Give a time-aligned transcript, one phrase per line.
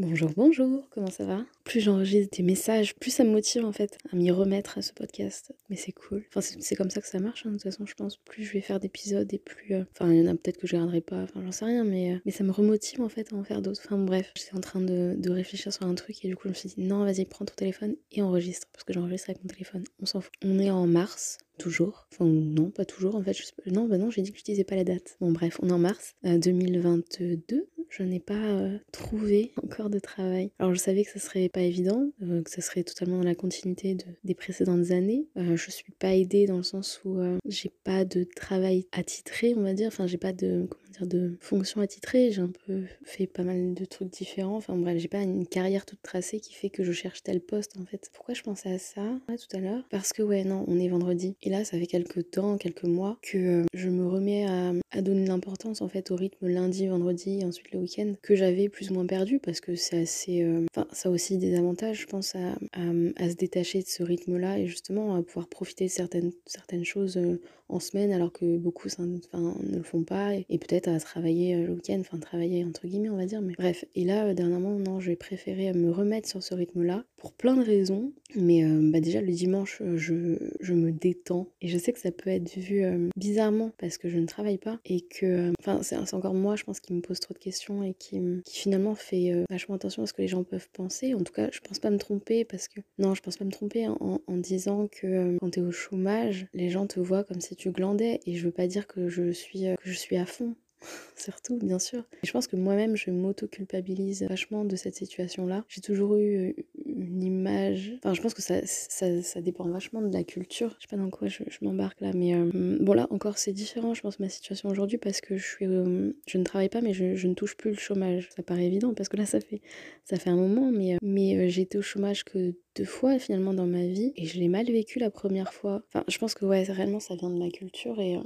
[0.00, 1.44] Bonjour, bonjour, comment ça va?
[1.64, 4.92] Plus j'enregistre des messages, plus ça me motive en fait à m'y remettre à ce
[4.92, 5.52] podcast.
[5.70, 6.24] Mais c'est cool.
[6.28, 8.16] Enfin, c'est comme ça que ça marche, hein, de toute façon, je pense.
[8.16, 9.74] Plus je vais faire d'épisodes et plus.
[9.74, 11.82] euh, Enfin, il y en a peut-être que je garderai pas, enfin, j'en sais rien,
[11.82, 13.80] mais, euh, mais ça me remotive en fait à en faire d'autres.
[13.84, 16.50] Enfin, bref, j'étais en train de, de réfléchir sur un truc et du coup, je
[16.50, 18.68] me suis dit, non, vas-y, prends ton téléphone et enregistre.
[18.72, 19.82] Parce que j'enregistre avec mon téléphone.
[20.00, 20.32] On s'en fout.
[20.44, 21.38] On est en mars.
[21.58, 22.06] Toujours.
[22.12, 23.32] Enfin, non, pas toujours en fait.
[23.64, 25.16] Pas- Non, bah non, j'ai dit que je pas la date.
[25.20, 27.66] Bon, bref, on est en mars euh, 2022.
[27.90, 30.50] Je n'ai pas euh, trouvé encore de travail.
[30.58, 33.34] Alors, je savais que ça serait pas évident, euh, que ça serait totalement dans la
[33.34, 35.26] continuité de- des précédentes années.
[35.36, 39.54] Euh, je suis pas aidée dans le sens où euh, j'ai pas de travail attitré,
[39.56, 39.88] on va dire.
[39.88, 40.68] Enfin, j'ai pas de,
[41.00, 42.30] de fonction attitrée.
[42.32, 44.56] J'ai un peu fait pas mal de trucs différents.
[44.56, 47.76] Enfin, bref, j'ai pas une carrière toute tracée qui fait que je cherche tel poste
[47.80, 48.10] en fait.
[48.12, 49.84] Pourquoi je pensais à ça tout à l'heure?
[49.90, 51.36] Parce que, ouais, non, on est vendredi.
[51.42, 55.26] Et là, ça fait quelques temps, quelques mois que euh, je me remets à, donner
[55.26, 59.06] l'importance en fait au rythme lundi, vendredi ensuite le week-end que j'avais plus ou moins
[59.06, 60.42] perdu parce que c'est assez.
[60.42, 64.02] euh, Enfin, ça a aussi des avantages, je pense, à, à, se détacher de ce
[64.02, 68.56] rythme-là et justement à pouvoir profiter de certaines, certaines choses euh, en semaine alors que
[68.56, 72.86] beaucoup ne le font pas et peut-être à travailler euh, le week-end, enfin travailler entre
[72.86, 73.40] guillemets, on va dire.
[73.40, 77.32] Mais bref, et là, euh, dernièrement, non, j'ai préféré me remettre sur ce rythme-là pour
[77.32, 78.12] plein de raisons.
[78.34, 82.10] Mais euh, bah déjà, le dimanche, euh, je, me détends et je sais que ça
[82.10, 86.14] peut être vu euh, bizarrement parce que je ne travaille pas et que, enfin, c'est
[86.14, 88.94] encore moi, je pense, qui me pose trop de questions et qui, me- qui finalement
[88.94, 91.14] fait vachement attention à ce que les gens peuvent penser.
[91.14, 93.50] En tout cas, je pense pas me tromper parce que, non, je pense pas me
[93.50, 97.70] tromper en, disant que quand t'es au chômage, les gens te voient comme si tu
[97.70, 100.54] glandais et je veux pas dire que je suis, que je suis à fond.
[101.16, 102.04] Surtout, bien sûr.
[102.22, 105.64] Et je pense que moi-même, je m'auto-culpabilise vachement de cette situation-là.
[105.68, 106.54] J'ai toujours eu
[106.98, 107.92] une image.
[107.98, 110.74] Enfin, je pense que ça, ça, ça dépend vachement de la culture.
[110.78, 113.94] Je sais pas dans quoi je, m'embarque là, mais euh, bon, là encore, c'est différent,
[113.94, 115.66] je pense, ma situation aujourd'hui parce que je suis.
[115.66, 118.28] euh, je ne travaille pas, mais je, ne touche plus le chômage.
[118.34, 119.60] Ça paraît évident parce que là, ça fait,
[120.04, 123.54] ça fait un moment, mais, euh, mais j'ai été au chômage que deux fois finalement
[123.54, 125.82] dans ma vie et je l'ai mal vécu la première fois.
[125.88, 128.18] Enfin, je pense que ouais, réellement, ça vient de ma culture et.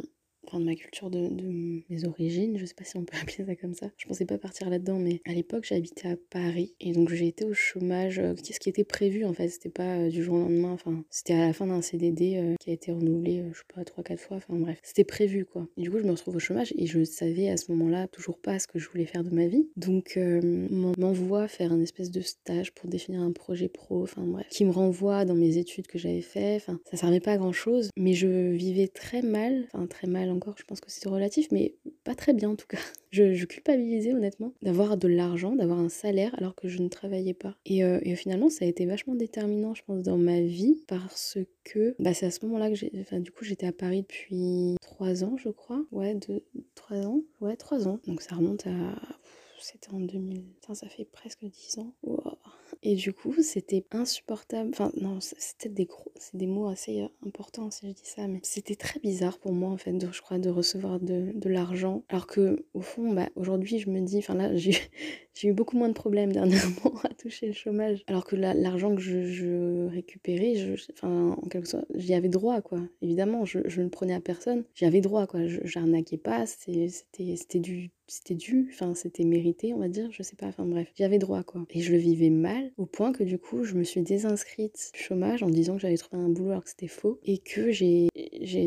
[0.46, 1.28] Enfin de ma culture de,
[1.88, 3.90] mes origines, je sais pas si on peut appeler ça comme ça.
[3.96, 7.44] Je pensais pas partir là-dedans, mais à l'époque j'habitais à Paris et donc j'ai été
[7.44, 10.38] au chômage, euh, ce qui était prévu en fait, c'était pas euh, du jour au
[10.40, 13.64] lendemain, enfin c'était à la fin d'un CDD euh, qui a été renouvelé, je sais
[13.74, 15.66] pas, 3-4 fois, enfin bref, c'était prévu quoi.
[15.76, 18.38] Et du coup je me retrouve au chômage et je savais à ce moment-là toujours
[18.38, 22.10] pas ce que je voulais faire de ma vie, donc m'en- m'envoie faire un espèce
[22.10, 25.86] de stage pour définir un projet pro, enfin bref, qui me renvoie dans mes études
[25.86, 29.64] que j'avais fait, enfin ça servait pas à grand chose, mais je vivais très mal,
[29.72, 32.66] enfin très mal encore, je pense que c'est relatif, mais pas très bien en tout
[32.66, 32.78] cas.
[33.12, 37.58] Je, culpabilisais honnêtement d'avoir de l'argent, d'avoir un salaire alors que je ne travaillais pas.
[37.66, 41.36] Et, euh, et finalement, ça a été vachement déterminant, je pense, dans ma vie parce
[41.62, 42.90] que bah, c'est à ce moment-là que j'ai.
[43.00, 45.84] Enfin, du coup, j'étais à Paris depuis trois ans, je crois.
[45.92, 46.42] Ouais, deux,
[46.74, 47.20] trois ans.
[47.42, 48.00] Ouais, trois ans.
[48.06, 48.94] Donc ça remonte à.
[49.60, 50.42] C'était en 2000.
[50.60, 51.94] Putain, ça fait presque 10 ans.
[52.02, 52.38] Wow.
[52.84, 54.70] Et du coup, c'était insupportable.
[54.72, 58.26] Enfin, non, c'était des gros, c'est des mots assez euh, importants si je dis ça,
[58.26, 61.48] mais c'était très bizarre pour moi en fait, de, je crois, de recevoir de, de
[61.48, 62.02] l'argent.
[62.08, 64.74] Alors que au fond, bah, aujourd'hui, je me dis, enfin là, j'ai
[65.44, 68.02] eu beaucoup moins de problèmes dernièrement à toucher le chômage.
[68.08, 72.80] Alors que la- l'argent que je, récupérais, enfin, en quelque sorte, j'y avais droit, quoi.
[73.00, 75.40] Évidemment, je, ne prenais à personne, j'y avais droit, quoi.
[75.46, 80.46] J'arnaquais pas, c'était du c'était dû, enfin c'était mérité, on va dire, je sais pas,
[80.46, 81.64] enfin bref, j'y avais droit quoi.
[81.70, 85.42] Et je le vivais mal au point que du coup je me suis désinscrite chômage
[85.42, 88.08] en disant que j'avais trouvé un boulot alors que c'était faux et que j'ai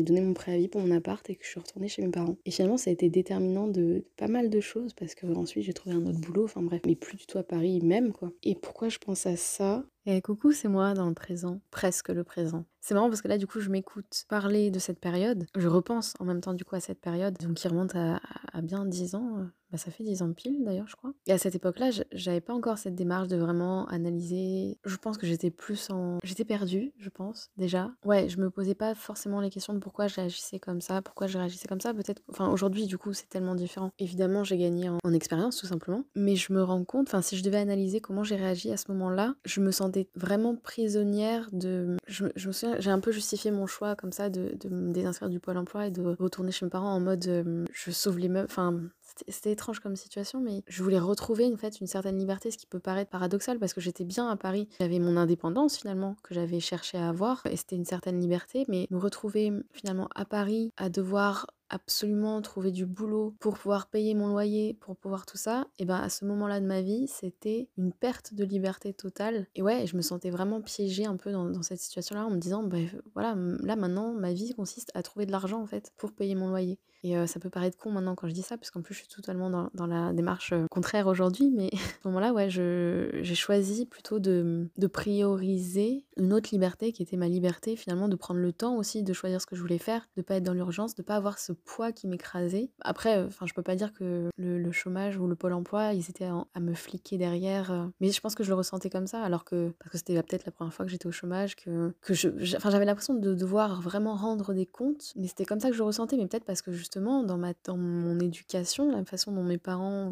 [0.02, 2.36] donné mon préavis pour mon appart et que je suis retournée chez mes parents.
[2.44, 5.72] Et finalement ça a été déterminant de pas mal de choses parce que ensuite j'ai
[5.74, 8.32] trouvé un autre boulot, enfin bref, mais plus du tout à Paris même quoi.
[8.42, 9.86] Et pourquoi je pense à ça?
[10.06, 12.64] Et coucou, c'est moi dans le présent, presque le présent.
[12.80, 15.46] C'est marrant parce que là, du coup, je m'écoute parler de cette période.
[15.56, 18.20] Je repense en même temps, du coup, à cette période, donc qui remonte à,
[18.62, 19.48] bien 10 ans.
[19.76, 21.12] Bah, ça fait 10 ans pile, d'ailleurs, je crois.
[21.26, 24.78] Et à cette époque-là, j'avais pas encore cette démarche de vraiment analyser.
[24.86, 26.16] Je pense que j'étais plus en.
[26.24, 27.90] J'étais perdue, je pense, déjà.
[28.02, 31.26] Ouais, je me posais pas forcément les questions de pourquoi je réagissais comme ça, pourquoi
[31.26, 31.92] je réagissais comme ça.
[31.92, 32.22] Peut-être.
[32.30, 33.92] Enfin, aujourd'hui, du coup, c'est tellement différent.
[33.98, 36.04] Évidemment, j'ai gagné en, en expérience, tout simplement.
[36.14, 38.90] Mais je me rends compte, enfin, si je devais analyser comment j'ai réagi à ce
[38.92, 41.98] moment-là, je me sentais vraiment prisonnière de.
[42.06, 45.28] Je, me souviens, j'ai un peu justifié mon choix comme ça de, de me désinscrire
[45.28, 48.30] du Pôle emploi et de retourner chez mes parents en mode euh, je sauve les
[48.30, 48.48] meubles.
[48.48, 48.80] Enfin,
[49.28, 52.66] c'était- étrange comme situation, mais je voulais retrouver en fait une certaine liberté, ce qui
[52.66, 54.68] peut paraître paradoxal parce que j'étais bien à Paris.
[54.80, 58.86] J'avais mon indépendance finalement que j'avais cherché à avoir et c'était une certaine liberté, mais
[58.90, 64.28] me retrouver finalement à Paris à devoir absolument trouver du boulot pour pouvoir payer mon
[64.28, 67.92] loyer, pour pouvoir tout ça, et ben à ce moment-là de ma vie, c'était une
[67.92, 69.46] perte de liberté totale.
[69.54, 72.62] Et ouais, je me sentais vraiment piégée un peu dans, cette situation-là en me disant,
[72.62, 76.34] ben voilà, là maintenant, ma vie consiste à trouver de l'argent en fait pour payer
[76.34, 76.78] mon loyer.
[77.06, 79.00] Et euh, ça peut paraître con maintenant quand je dis ça, parce qu'en plus je
[79.00, 83.34] suis totalement dans, dans la démarche euh, contraire aujourd'hui, mais à ce moment-là, ouais, j'ai
[83.36, 88.40] choisi plutôt de, de prioriser une autre liberté qui était ma liberté finalement de prendre
[88.40, 90.96] le temps aussi de choisir ce que je voulais faire, de pas être dans l'urgence,
[90.96, 92.70] de pas avoir ce poids qui m'écrasait.
[92.80, 96.10] Après, euh, enfin, je peux pas dire que le, chômage ou le pôle emploi, ils
[96.10, 97.88] étaient à, me fliquer derrière.
[98.00, 100.44] Mais je pense que je le ressentais comme ça, alors que parce que c'était peut-être
[100.44, 104.52] la première fois que j'étais au chômage, que que j'avais l'impression de devoir vraiment rendre
[104.52, 105.12] des comptes.
[105.16, 107.52] Mais c'était comme ça que je le ressentais, mais peut-être parce que justement dans ma
[107.64, 110.10] dans mon éducation, la façon dont mes parents,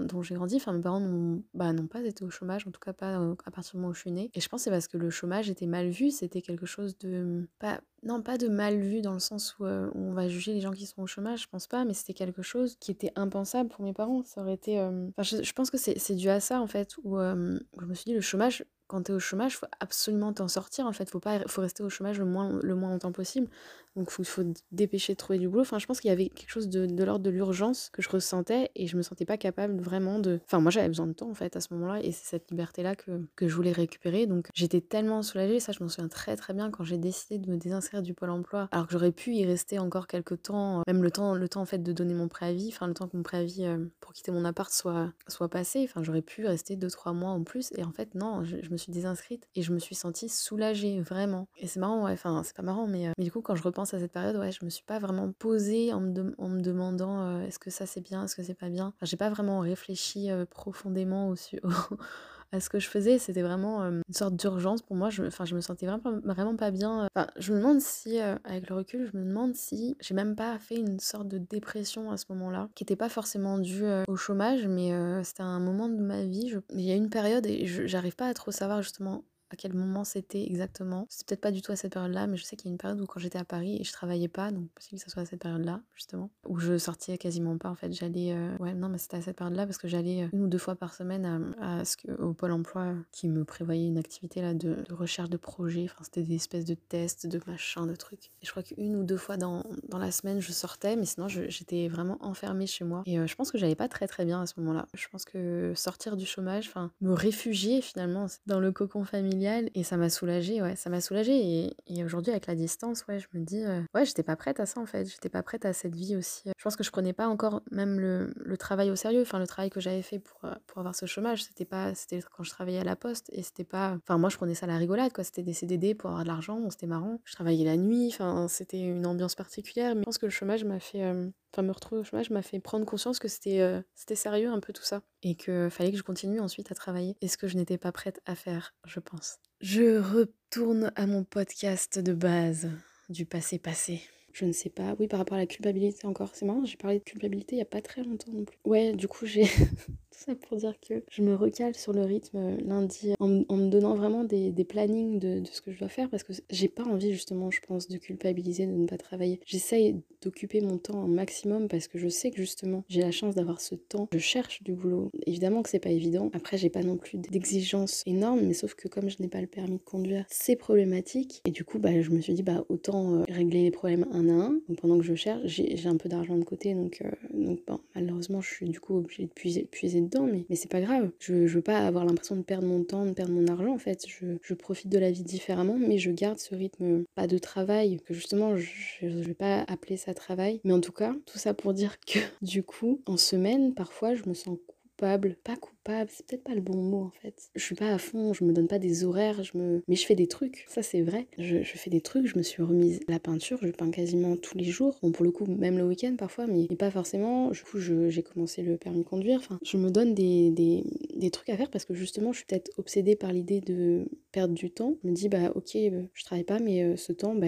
[0.00, 2.92] dont j'ai grandi, enfin mes parents n'ont bah, pas été au chômage, en tout cas
[2.92, 4.30] pas euh, à partir du moment où je suis née.
[4.34, 6.98] Et je pense que c'est parce que le chômage était mal vu, c'était quelque chose
[6.98, 10.52] de pas non pas de mal vu dans le sens euh, où, on va juger
[10.52, 13.12] les gens qui sont au chômage, je pense pas, mais c'était quelque chose qui était
[13.16, 14.22] impensable pour mes parents.
[14.24, 17.18] Ça aurait été, euh, enfin je, pense que c'est dû à ça en fait, où
[17.18, 20.86] je me suis dit le chômage quand tu es au chômage, faut absolument t'en sortir
[20.86, 21.10] en fait.
[21.10, 23.48] Faut pas, faut rester au chômage le moins, le moins longtemps possible.
[23.96, 24.42] Donc il faut,
[24.72, 25.62] dépêcher de trouver du boulot.
[25.62, 28.08] Enfin, je pense qu'il y avait quelque chose de, de l'ordre de l'urgence que je
[28.08, 30.40] ressentais et je me sentais pas capable vraiment de.
[30.46, 32.96] Enfin, moi j'avais besoin de temps en fait à ce moment-là et c'est cette liberté-là
[32.96, 34.26] que, que je voulais récupérer.
[34.26, 35.60] Donc j'étais tellement soulagée.
[35.60, 38.30] Ça, je m'en souviens très très bien quand j'ai décidé de me désinscrire du pôle
[38.30, 38.68] emploi.
[38.72, 41.66] Alors que j'aurais pu y rester encore quelques temps, même le temps, le temps en
[41.66, 42.68] fait de donner mon préavis.
[42.68, 45.82] Enfin, le temps que mon préavis euh, pour quitter mon appart soit soit passé.
[45.84, 47.72] Enfin, j'aurais pu rester deux trois mois en plus.
[47.76, 51.48] Et en fait, non, je, me suis désinscrite et je me suis sentie soulagée vraiment.
[51.58, 52.12] Et c'est marrant, ouais.
[52.12, 54.36] Enfin, c'est pas marrant, mais, euh, mais du coup, quand je repense à cette période,
[54.36, 58.00] ouais, je me suis pas vraiment posée en me, demandant euh, est-ce que ça c'est
[58.00, 58.88] bien, est-ce que c'est pas bien.
[58.96, 61.34] Enfin, j'ai pas vraiment réfléchi euh, profondément au,
[62.52, 63.18] à ce que je faisais.
[63.18, 65.10] C'était vraiment une sorte d'urgence pour moi.
[65.10, 67.08] Je, enfin, je me sentais vraiment, vraiment pas bien.
[67.14, 70.58] Enfin, je me demande si, avec le recul, je me demande si j'ai même pas
[70.58, 74.68] fait une sorte de dépression à ce moment-là, qui était pas forcément due au chômage,
[74.68, 74.92] mais
[75.24, 76.54] c'était un moment de ma vie.
[76.70, 80.04] Il y a une période et j'arrive pas à trop savoir justement à quel moment
[80.04, 81.06] c'était exactement.
[81.08, 82.78] C'est peut-être pas du tout à cette période-là, mais je sais qu'il y a une
[82.78, 85.22] période où quand j'étais à Paris et je travaillais pas, donc possible que ce soit
[85.22, 87.70] à cette période-là, justement, où je sortais quasiment pas.
[87.70, 90.28] En fait, j'allais, euh, ouais, non, mais c'était à cette période-là parce que j'allais euh,
[90.32, 93.86] une ou deux fois par semaine à, ce que, au pôle emploi qui me prévoyait
[93.86, 95.84] une activité là de, recherche de projet.
[95.84, 98.26] Enfin, c'était des espèces de tests, de machins, de trucs.
[98.42, 101.28] Et je crois qu'une ou deux fois dans, dans la semaine, je sortais, mais sinon,
[101.28, 103.02] j'étais vraiment enfermée chez moi.
[103.06, 104.86] Et euh, je pense que j'allais pas très très bien à ce moment-là.
[104.94, 109.82] Je pense que sortir du chômage, enfin, me réfugier finalement dans le cocon familial et
[109.82, 113.44] ça m'a soulagée, ouais, ça m'a soulagée et, aujourd'hui avec la distance, ouais, je me
[113.44, 115.94] dis, euh, ouais, j'étais pas prête à ça en fait, j'étais pas prête à cette
[115.94, 116.50] vie aussi.
[116.56, 119.46] Je pense que je prenais pas encore même le, le travail au sérieux, enfin le
[119.46, 122.50] travail que j'avais fait pour, euh, pour avoir ce chômage, c'était pas, c'était quand je
[122.50, 125.12] travaillais à la poste et c'était pas, enfin moi je prenais ça à la rigolade
[125.12, 127.20] quoi, c'était des CDD pour avoir de l'argent, c'était marrant.
[127.24, 130.64] Je travaillais la nuit, enfin c'était une ambiance particulière, mais je pense que le chômage
[130.64, 133.80] m'a fait euh, enfin me retrouver au chômage m'a fait prendre conscience que c'était euh,
[133.94, 137.16] c'était sérieux un peu tout ça et que fallait que je continue ensuite à travailler
[137.20, 141.22] et ce que je n'étais pas prête à faire je pense je retourne à mon
[141.22, 142.70] podcast de base
[143.08, 144.02] du passé passé
[144.34, 144.96] je ne sais pas.
[144.98, 146.30] Oui, par rapport à la culpabilité encore.
[146.34, 148.58] C'est marrant, j'ai parlé de culpabilité il n'y a pas très longtemps non plus.
[148.64, 149.44] Ouais, du coup, j'ai
[150.14, 153.94] tout ça pour dire que je me recale sur le rythme lundi en, me donnant
[153.94, 156.84] vraiment des, des plannings de, de, ce que je dois faire parce que j'ai pas
[156.84, 159.40] envie, justement, je pense, de culpabiliser, de ne pas travailler.
[159.46, 163.34] J'essaye d'occuper mon temps un maximum parce que je sais que justement, j'ai la chance
[163.34, 164.08] d'avoir ce temps.
[164.12, 165.10] Je cherche du boulot.
[165.26, 166.30] Évidemment que c'est pas évident.
[166.32, 169.46] Après, j'ai pas non plus d'exigences énormes, mais sauf que comme je n'ai pas le
[169.46, 171.42] permis de conduire, c'est problématique.
[171.46, 174.24] Et du coup, bah, je me suis dit, bah, autant euh, régler les problèmes un
[174.24, 177.78] donc pendant que je cherche, j'ai un peu d'argent de côté, donc, euh, donc bon,
[177.94, 180.00] malheureusement, je suis du coup obligée de puiser, puiser
[180.48, 181.10] mais, c'est pas grave.
[181.18, 184.04] Je, veux pas avoir l'impression de perdre mon temps, de perdre mon argent, en fait.
[184.06, 188.00] Je, je, profite de la vie différemment, mais je garde ce rythme, pas de travail,
[188.04, 188.66] que justement, je,
[189.00, 192.18] je vais pas appeler ça travail, mais en tout cas, tout ça pour dire que
[192.42, 195.73] du coup, en semaine, parfois, je me sens coupable, pas coupable,
[196.08, 197.50] c'est peut-être pas le bon mot en fait.
[197.54, 199.82] Je suis pas à fond, je me donne pas des horaires, je me...
[199.88, 201.26] mais je fais des trucs, ça c'est vrai.
[201.38, 204.64] Je, fais des trucs, je me suis remise la peinture, je peins quasiment tous les
[204.64, 207.50] jours, bon pour le coup même le week-end parfois, mais, pas forcément.
[207.50, 211.30] Du coup j'ai commencé le permis de conduire, enfin je me donne des, des, des
[211.30, 214.70] trucs à faire parce que justement je suis peut-être obsédée par l'idée de perdre du
[214.70, 214.96] temps.
[215.02, 217.46] Je me dis bah ok, euh, je travaille pas, mais euh, ce temps, bah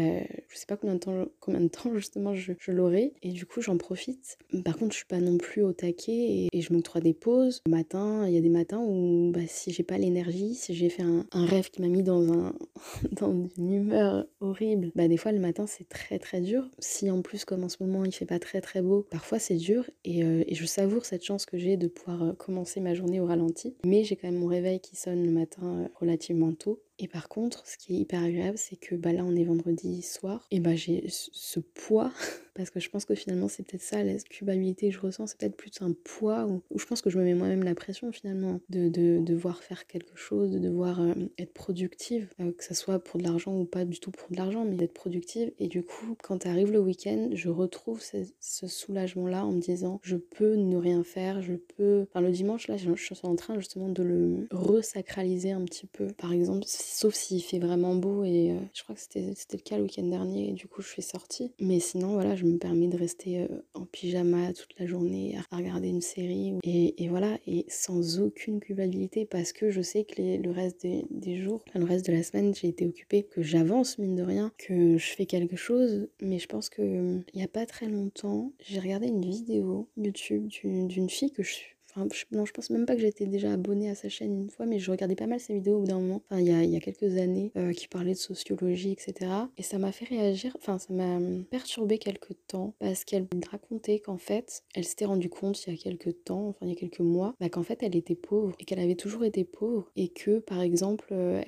[0.48, 3.60] je sais pas combien de temps, combien de temps justement je, l'aurai, et du coup
[3.60, 4.38] j'en profite.
[4.64, 7.62] Par contre je suis pas non plus au taquet et, et je m'octroie des pauses
[7.66, 11.02] le il y a des matins où bah, si j'ai pas l'énergie, si j'ai fait
[11.02, 12.54] un, rêve qui m'a mis dans, un,
[13.12, 16.68] dans une humeur horrible, bah des fois le matin c'est très très dur.
[16.78, 19.56] Si en plus comme en ce moment il fait pas très très beau, parfois c'est
[19.56, 23.21] dur et, euh, je savoure cette chance que j'ai de pouvoir euh, commencer ma journée
[23.21, 23.75] au ralenti.
[23.85, 27.28] Mais j'ai quand même mon réveil qui sonne le matin euh, relativement tôt Et par
[27.28, 30.60] contre, ce qui est hyper agréable, c'est que bah là, on est vendredi soir, et
[30.60, 32.10] bah j'ai ce poids,
[32.54, 35.38] parce que je pense que finalement, c'est peut-être ça, la culpabilité que je ressens, c'est
[35.38, 38.60] peut-être plus un poids, où, je pense que je me mets moi-même la pression finalement,
[38.70, 42.98] de, de, devoir faire quelque chose, de devoir euh, être productive, euh, que ça soit
[42.98, 45.52] pour de l'argent ou pas du tout pour de l'argent, mais d'être productive.
[45.58, 50.16] Et du coup, quand arrive le week-end, je retrouve ce, soulagement-là en me disant, je
[50.16, 52.06] peux ne rien faire, je peux...
[52.08, 55.86] Enfin, le dimanche, là, je, je suis en train justement de le resacraliser un petit
[55.86, 56.08] peu.
[56.08, 59.76] Par exemple, sauf s'il fait vraiment beau et euh, je crois que c'était le cas
[59.76, 61.52] le week-end dernier et du coup je suis sortie.
[61.60, 65.56] Mais sinon voilà, je me permets de rester euh, en pyjama toute la journée à
[65.56, 70.50] regarder une série et, voilà et sans aucune culpabilité parce que je sais que le
[70.50, 74.22] reste des, jours, le reste de la semaine j'ai été occupée, que j'avance mine de
[74.22, 76.08] rien, que je fais quelque chose.
[76.20, 80.48] Mais je pense que il y a pas très longtemps, j'ai regardé une vidéo YouTube
[80.48, 81.75] d'une fille que je suis
[82.12, 84.66] je, non, je pense même pas que j'étais déjà abonnée à sa chaîne une fois,
[84.66, 86.62] mais je regardais pas mal ses vidéos au bout d'un moment, enfin, il y a,
[86.62, 89.30] y a quelques années, euh, qui parlait de sociologie, etc.
[89.56, 91.18] Et ça m'a fait réagir, enfin, ça m'a
[91.50, 95.78] perturbé quelques temps, parce qu'elle racontait qu'en fait, elle s'était rendue compte il y a
[95.78, 98.64] quelques temps, enfin, il y a quelques mois, bah, qu'en fait, elle était pauvre, et
[98.64, 101.42] qu'elle avait toujours été pauvre, et que, par exemple, euh,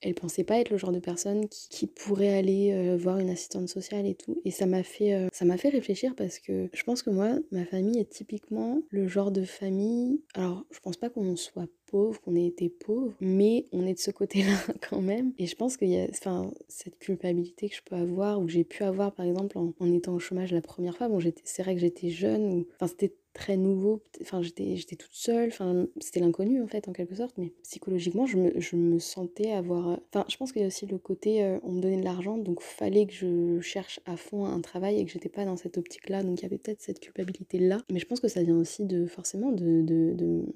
[0.00, 3.30] elle, pensait pas être le genre de personne qui, qui pourrait aller euh, voir une
[3.30, 4.40] assistante sociale et tout.
[4.44, 7.64] Et ça m'a fait, ça m'a fait réfléchir parce que je pense que moi, ma
[7.64, 9.93] famille est typiquement le genre de famille
[10.34, 13.98] alors je pense pas qu'on soit pauvre, qu'on ait été pauvre, mais on est de
[13.98, 14.56] ce côté-là
[14.88, 15.32] quand même.
[15.38, 18.52] Et je pense qu'il y a enfin, cette culpabilité que je peux avoir, ou que
[18.52, 21.08] j'ai pu avoir par exemple en, étant au chômage la première fois.
[21.08, 24.02] Bon, c'est vrai que j'étais jeune, enfin c'était très nouveau.
[24.22, 25.48] Enfin, j'étais, toute seule.
[25.48, 27.34] Enfin, c'était l'inconnu en fait, en quelque sorte.
[27.36, 29.98] Mais psychologiquement, je me, je me sentais avoir.
[30.12, 32.38] Enfin, je pense qu'il y a aussi le côté, euh, on me donnait de l'argent,
[32.38, 35.76] donc fallait que je cherche à fond un travail et que j'étais pas dans cette
[35.76, 36.22] optique-là.
[36.22, 37.82] Donc il y avait peut-être cette culpabilité-là.
[37.92, 40.14] Mais je pense que ça vient aussi de forcément de, de,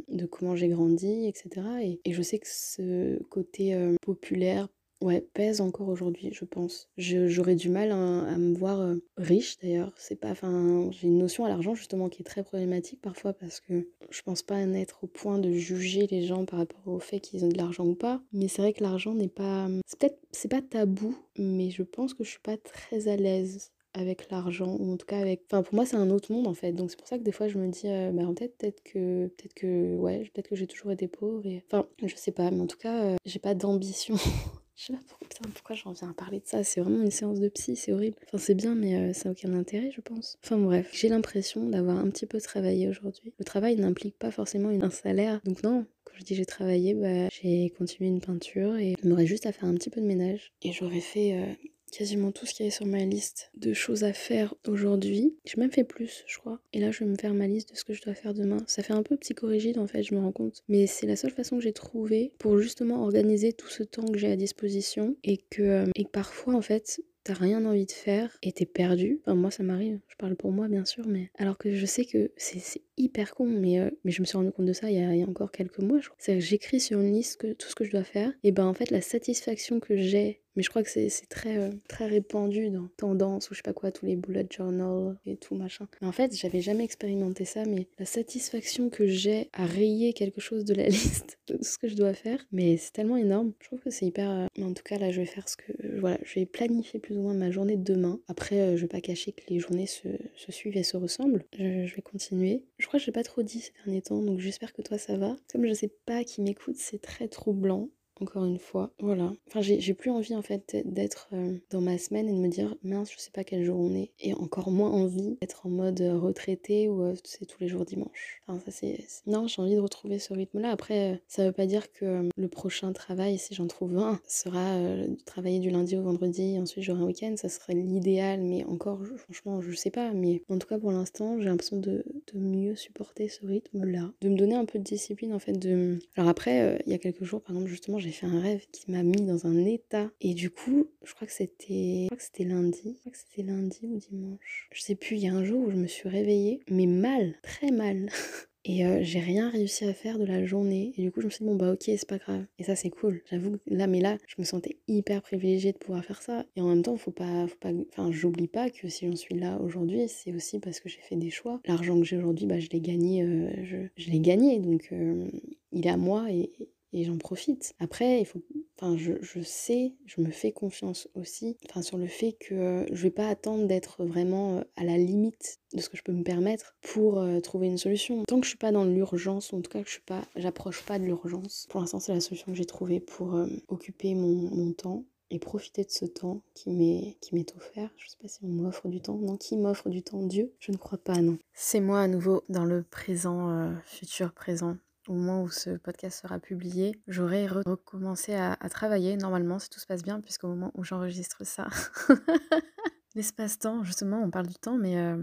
[0.08, 1.66] de, comment j'ai grandi, etc.
[1.82, 4.68] Et, et, je sais que ce côté euh, populaire,
[5.00, 6.88] Ouais, pèse encore aujourd'hui, je pense.
[6.96, 9.92] J'aurais du mal hein, à, me voir euh, riche d'ailleurs.
[9.96, 13.60] C'est pas, enfin, j'ai une notion à l'argent justement qui est très problématique parfois parce
[13.60, 16.98] que je pense pas en être au point de juger les gens par rapport au
[16.98, 18.20] fait qu'ils ont de l'argent ou pas.
[18.32, 22.12] Mais c'est vrai que l'argent n'est pas, c'est peut-être, c'est pas tabou, mais je pense
[22.12, 25.62] que je suis pas très à l'aise avec l'argent ou en tout cas avec enfin
[25.62, 27.48] pour moi c'est un autre monde en fait donc c'est pour ça que des fois
[27.48, 30.66] je me dis euh, bah en tête peut-être que peut-être que ouais peut-être que j'ai
[30.66, 34.14] toujours été pauvre enfin je sais pas mais en tout cas euh, j'ai pas d'ambition
[34.78, 36.62] Je sais pas pourquoi, pourquoi j'en viens à parler de ça.
[36.62, 38.16] C'est vraiment une séance de psy, c'est horrible.
[38.26, 40.38] Enfin, c'est bien, mais euh, ça n'a aucun intérêt, je pense.
[40.44, 43.34] Enfin, bref, j'ai l'impression d'avoir un petit peu travaillé aujourd'hui.
[43.40, 45.40] Le travail n'implique pas forcément un salaire.
[45.44, 49.26] Donc, non, quand je dis j'ai travaillé, bah, j'ai continué une peinture et il m'aurait
[49.26, 50.52] juste à faire un petit peu de ménage.
[50.62, 54.12] Et j'aurais fait euh, quasiment tout ce qui est sur ma liste de choses à
[54.12, 55.34] faire aujourd'hui.
[55.44, 56.60] J'ai même fait plus, je crois.
[56.72, 58.58] Et là, je vais me faire ma liste de ce que je dois faire demain.
[58.66, 60.62] Ça fait un peu psychorigide en fait, je me rends compte.
[60.68, 64.18] Mais c'est la seule façon que j'ai trouvé pour justement organiser tout ce temps que
[64.18, 67.92] j'ai à disposition et que, euh, et que parfois en fait, t'as rien envie de
[67.92, 69.20] faire et t'es perdu.
[69.20, 70.00] Enfin, moi, ça m'arrive.
[70.08, 73.44] Je parle pour moi, bien sûr, mais alors que je sais que c'est hyper con,
[73.44, 75.28] mais, euh, mais je me suis rendu compte de ça il y a, y a
[75.28, 75.98] encore quelques mois.
[76.16, 78.32] C'est que j'écris sur une liste tout ce que je dois faire.
[78.44, 81.70] Et ben, en fait, la satisfaction que j'ai mais je crois que c'est très, euh,
[81.86, 85.54] très répandu dans tendance ou je sais pas quoi, tous les bullet journals et tout
[85.54, 85.86] machin.
[86.02, 90.64] En fait, j'avais jamais expérimenté ça, mais la satisfaction que j'ai à rayer quelque chose
[90.64, 93.52] de la liste de ce que je dois faire, mais c'est tellement énorme.
[93.60, 94.28] Je trouve que c'est hyper.
[94.28, 95.72] Euh, mais en tout cas, là, je vais faire ce que.
[96.00, 98.18] Voilà, je vais planifier plus ou moins ma journée de demain.
[98.26, 101.44] Après, euh, je vais pas cacher que les journées se, se suivent et se ressemblent.
[101.56, 102.64] Je, je vais continuer.
[102.78, 105.16] Je crois que j'ai pas trop dit ces derniers temps, donc j'espère que toi ça
[105.16, 105.36] va.
[105.52, 108.90] Comme je sais pas qui m'écoute, c'est très troublant encore une fois.
[109.00, 109.32] Voilà.
[109.48, 112.76] Enfin, j'ai plus envie en fait d'être euh, dans ma semaine et de me dire
[112.82, 114.10] mince, je sais pas quel jour on est.
[114.20, 117.84] Et encore moins envie d'être en mode euh, retraité ou c'est euh, tous les jours
[117.84, 118.40] dimanche.
[118.46, 118.98] Enfin, ça c'est.
[119.26, 120.70] Non, j'ai envie de retrouver ce rythme-là.
[120.70, 125.16] Après, ça veut pas dire que le prochain travail, si j'en trouve un, sera de
[125.24, 127.34] travailler du lundi au vendredi et ensuite j'aurai un week-end.
[127.36, 130.12] Ça serait l'idéal, mais encore, franchement, je sais pas.
[130.12, 134.12] Mais en tout cas, pour l'instant, j'ai l'impression de, de mieux supporter ce rythme-là.
[134.20, 135.52] De me donner un peu de discipline en fait.
[135.52, 135.98] De...
[136.16, 138.90] Alors après, il y a quelques jours, par exemple, justement, j'ai fait un rêve qui
[138.90, 140.10] m'a mis dans un état.
[140.20, 142.94] Et du coup, je crois que c'était, je crois que c'était lundi.
[142.96, 144.68] Je crois que c'était lundi ou dimanche.
[144.72, 147.34] Je sais plus, il y a un jour où je me suis réveillée, mais mal,
[147.42, 148.10] très mal.
[148.64, 150.92] Et euh, j'ai rien réussi à faire de la journée.
[150.98, 152.44] Et du coup, je me suis dit, bon, bah ok, c'est pas grave.
[152.58, 153.22] Et ça, c'est cool.
[153.30, 156.44] J'avoue, là, mais là, je me sentais hyper privilégiée de pouvoir faire ça.
[156.54, 159.36] Et en même temps, faut pas, faut pas, enfin, j'oublie pas que si j'en suis
[159.36, 161.60] là aujourd'hui, c'est aussi parce que j'ai fait des choix.
[161.64, 164.58] L'argent que j'ai aujourd'hui, bah, je l'ai gagné, euh, je, je l'ai gagné.
[164.58, 165.26] Donc, euh,
[165.72, 166.50] il est à moi et,
[166.92, 167.74] et j'en profite.
[167.78, 168.40] Après, il faut
[168.80, 173.02] enfin je, je, sais, je me fais confiance aussi, enfin sur le fait que je
[173.02, 176.76] vais pas attendre d'être vraiment à la limite de ce que je peux me permettre
[176.80, 178.22] pour trouver une solution.
[178.26, 180.84] Tant que je suis pas dans l'urgence, en tout cas que je suis pas, j'approche
[180.84, 181.66] pas de l'urgence.
[181.68, 183.36] Pour l'instant, c'est la solution que j'ai trouvée pour
[183.68, 187.90] occuper mon, mon temps et profiter de ce temps qui m'est qui m'est offert.
[187.96, 189.18] Je sais pas si on m'offre du temps.
[189.18, 190.22] Non, qui m'offre du temps?
[190.22, 190.52] Dieu?
[190.58, 191.38] Je ne crois pas, non.
[191.52, 194.76] C'est moi à nouveau dans le présent, euh, futur présent.
[195.08, 199.86] Au moment où ce podcast sera publié, j'aurai recommencé à, travailler normalement si tout se
[199.86, 201.66] passe bien, puisqu'au moment où j'enregistre ça,
[203.14, 205.16] l'espace-temps, justement, on parle du temps, mais euh,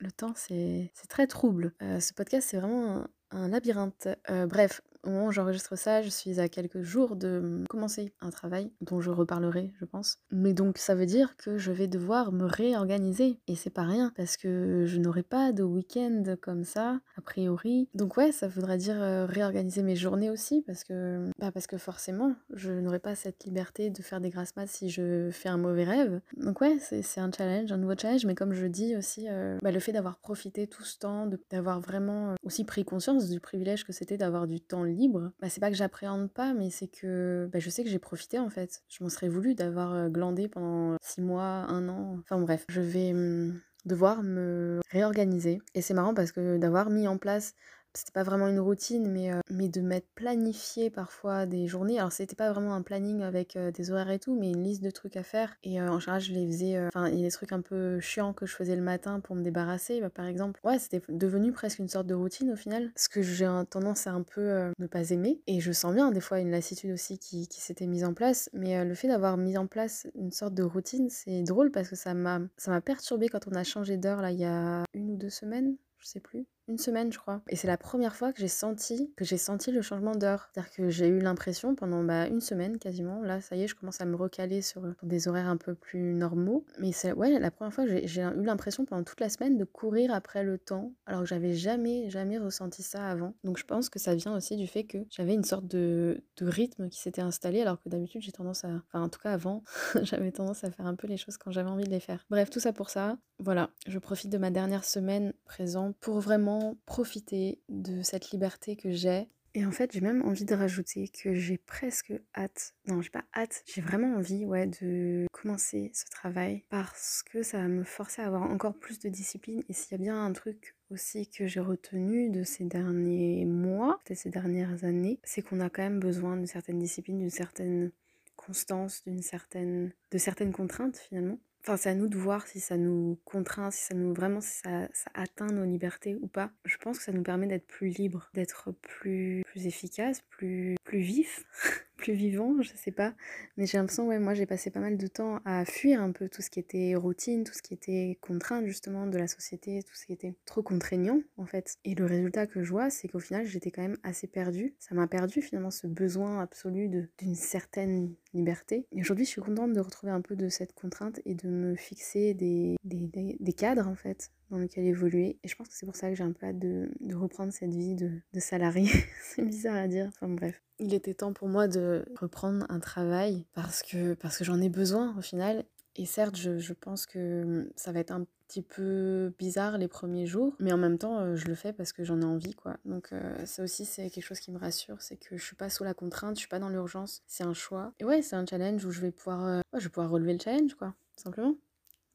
[0.00, 1.72] le temps c'est très trouble.
[1.80, 4.06] Euh, ce podcast c'est vraiment un, labyrinthe.
[4.28, 8.70] bref, au moment où j'enregistre ça, je suis à quelques jours de commencer un travail
[8.80, 10.18] dont je reparlerai, je pense.
[10.30, 13.38] Mais donc ça veut dire que je vais devoir me réorganiser.
[13.48, 17.88] Et c'est pas rien, parce que je n'aurai pas de week-end comme ça, a priori.
[17.94, 21.78] Donc ouais, ça voudra dire euh, réorganiser mes journées aussi, parce que, bah parce que
[21.78, 25.58] forcément, je n'aurai pas cette liberté de faire des grasses maths si je fais un
[25.58, 26.20] mauvais rêve.
[26.36, 29.72] Donc ouais, c'est un challenge, un nouveau challenge, mais comme je dis aussi, euh, bah,
[29.72, 33.84] le fait d'avoir profité tout ce temps, d'avoir vraiment euh, aussi pris conscience du privilège
[33.84, 34.91] que c'était d'avoir du temps libre,
[35.40, 38.38] bah, c'est pas que j'appréhende pas, mais c'est que bah, je sais que j'ai profité
[38.38, 38.82] en fait.
[38.88, 42.18] Je m'en serais voulu d'avoir euh, glandé pendant six mois, un an.
[42.20, 45.60] Enfin bref, je vais hum, devoir me réorganiser.
[45.74, 47.54] Et c'est marrant parce que d'avoir mis en place
[47.94, 51.98] c'était pas vraiment une routine, mais, mais de m'être planifié parfois des journées.
[51.98, 54.90] Alors, c'était pas vraiment un planning avec des horaires et tout, mais une liste de
[54.90, 55.56] trucs à faire.
[55.62, 56.86] Et en général, je les faisais.
[56.86, 59.36] Enfin, il y a des trucs un peu chiants que je faisais le matin pour
[59.36, 60.00] me débarrasser.
[60.00, 62.90] Bah, par exemple, ouais, c'était devenu presque une sorte de routine au final.
[62.96, 65.40] Ce que j'ai tendance à un peu ne pas aimer.
[65.46, 68.48] Et je sens bien, des fois, une lassitude aussi qui, qui s'était mise en place.
[68.52, 71.96] Mais le fait d'avoir mis en place une sorte de routine, c'est drôle parce que
[71.96, 72.40] ça m'a
[72.84, 76.08] perturbé quand on a changé d'heure, là, il y a une ou deux semaines je
[76.08, 77.42] sais plus, une semaine je crois.
[77.48, 80.48] Et c'est la première fois que j'ai senti que j'ai senti le changement d'heure.
[80.52, 83.74] C'est-à-dire que j'ai eu l'impression pendant bah, une semaine quasiment, là ça y est, je
[83.74, 86.64] commence à me recaler sur, des horaires un peu plus normaux.
[86.78, 90.12] Mais c'est ouais, la première fois j'ai eu l'impression pendant toute la semaine de courir
[90.14, 93.34] après le temps, alors que j'avais jamais, jamais ressenti ça avant.
[93.44, 96.46] Donc je pense que ça vient aussi du fait que j'avais une sorte de, de
[96.46, 99.62] rythme qui s'était installé, alors que d'habitude j'ai tendance à, enfin en tout cas avant,
[100.02, 102.24] j'avais tendance à faire un peu les choses quand j'avais envie de les faire.
[102.30, 103.18] Bref, tout ça pour ça.
[103.38, 108.90] Voilà, je profite de ma dernière semaine présente pour vraiment profiter de cette liberté que
[108.90, 109.28] j'ai.
[109.54, 113.24] Et en fait, j'ai même envie de rajouter que j'ai presque hâte, non, j'ai pas
[113.36, 118.22] hâte, j'ai vraiment envie, ouais, de commencer ce travail parce que ça va me forcer
[118.22, 119.62] à avoir encore plus de discipline.
[119.68, 124.00] Et s'il y a bien un truc aussi que j'ai retenu de ces derniers mois,
[124.04, 127.90] peut-être ces dernières années, c'est qu'on a quand même besoin d'une certaine discipline, d'une certaine
[128.36, 131.38] constance, d'une certaine, de certaines contraintes finalement.
[131.64, 134.58] Enfin, c'est à nous de voir si ça nous contraint, si ça nous vraiment si
[134.58, 136.50] ça, ça atteint nos libertés ou pas.
[136.64, 141.00] Je pense que ça nous permet d'être plus libre, d'être plus, plus efficace, plus, plus
[141.00, 141.44] vif.
[142.02, 143.14] plus vivant, je sais pas.
[143.56, 146.28] Mais j'ai l'impression, ouais, moi j'ai passé pas mal de temps à fuir un peu
[146.28, 149.94] tout ce qui était routine, tout ce qui était contrainte justement de la société, tout
[149.94, 151.76] ce qui était trop contraignant en fait.
[151.84, 154.74] Et le résultat que je vois, c'est qu'au final j'étais quand même assez perdue.
[154.78, 158.86] Ça m'a perdu finalement ce besoin absolu d'une certaine liberté.
[158.92, 161.76] Et aujourd'hui je suis contente de retrouver un peu de cette contrainte et de me
[161.76, 165.38] fixer des, des, des cadres en fait dans lequel évoluer.
[165.42, 167.74] Et je pense que c'est pour ça que j'ai un peu hâte de, reprendre cette
[167.74, 168.88] vie de, salarié.
[169.22, 170.08] c'est bizarre à dire.
[170.08, 170.62] Enfin bref.
[170.78, 174.68] Il était temps pour moi de reprendre un travail parce que, parce que j'en ai
[174.68, 175.64] besoin au final.
[175.96, 180.26] Et certes, je, je, pense que ça va être un petit peu bizarre les premiers
[180.26, 182.78] jours, mais en même temps, euh, je le fais parce que j'en ai envie, quoi.
[182.86, 185.68] Donc euh, ça aussi, c'est quelque chose qui me rassure, c'est que je suis pas
[185.68, 187.92] sous la contrainte, je suis pas dans l'urgence, c'est un choix.
[188.00, 190.38] Et ouais, c'est un challenge où je vais pouvoir, euh, je vais pouvoir relever le
[190.38, 191.54] challenge, quoi, simplement.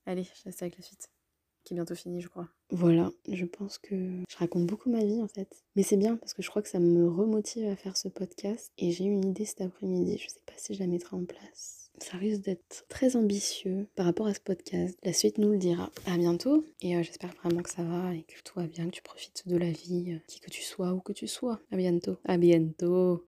[0.08, 1.10] Allez, je laisse avec la suite
[1.68, 2.48] qui est bientôt fini, je crois.
[2.72, 3.96] Voilà, je pense que
[4.30, 5.64] je raconte beaucoup ma vie en fait.
[5.76, 8.72] Mais c'est bien parce que je crois que ça me remotive à faire ce podcast.
[8.78, 11.26] Et j'ai eu une idée cet après-midi, je sais pas si je la mettrai en
[11.26, 11.92] place.
[12.00, 14.98] Ça risque d'être très ambitieux par rapport à ce podcast.
[15.04, 15.90] La suite nous le dira.
[16.06, 18.92] À bientôt et euh, j'espère vraiment que ça va et que tout va bien, que
[18.92, 21.60] tu profites de la vie, euh, qui que tu sois ou que tu sois.
[21.72, 22.18] À bientôt.
[22.26, 23.26] À bientôt.